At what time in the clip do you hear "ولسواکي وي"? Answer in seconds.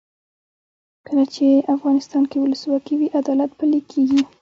2.39-3.07